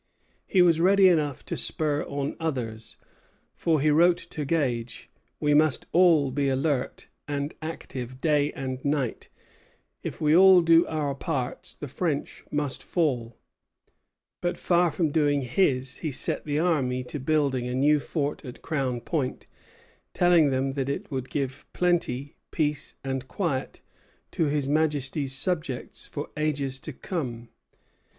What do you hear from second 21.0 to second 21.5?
would